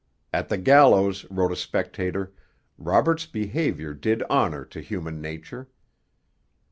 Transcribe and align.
At 0.33 0.49
the 0.49 0.57
gallows, 0.57 1.27
wrote 1.29 1.51
a 1.51 1.55
spectator, 1.55 2.33
Roberts's 2.79 3.27
behaviour 3.27 3.93
'did 3.93 4.23
honour 4.23 4.65
to 4.65 4.81
human 4.81 5.21
nature.' 5.21 5.69